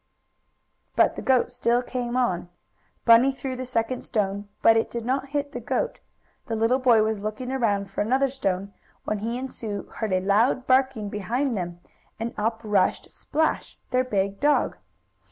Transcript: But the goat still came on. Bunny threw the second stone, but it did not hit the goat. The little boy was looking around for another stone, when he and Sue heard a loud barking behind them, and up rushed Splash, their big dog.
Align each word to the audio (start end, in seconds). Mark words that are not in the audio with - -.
But 0.95 1.15
the 1.15 1.21
goat 1.21 1.51
still 1.51 1.83
came 1.83 2.17
on. 2.17 2.49
Bunny 3.05 3.31
threw 3.31 3.55
the 3.55 3.67
second 3.67 4.01
stone, 4.01 4.47
but 4.63 4.75
it 4.75 4.89
did 4.89 5.05
not 5.05 5.29
hit 5.29 5.51
the 5.51 5.59
goat. 5.59 5.99
The 6.47 6.55
little 6.55 6.79
boy 6.79 7.03
was 7.03 7.19
looking 7.19 7.51
around 7.51 7.87
for 7.87 8.01
another 8.01 8.29
stone, 8.29 8.73
when 9.03 9.19
he 9.19 9.37
and 9.37 9.51
Sue 9.51 9.83
heard 9.97 10.11
a 10.13 10.19
loud 10.19 10.65
barking 10.65 11.09
behind 11.09 11.55
them, 11.55 11.81
and 12.19 12.33
up 12.35 12.61
rushed 12.63 13.11
Splash, 13.11 13.77
their 13.91 14.03
big 14.03 14.39
dog. 14.39 14.75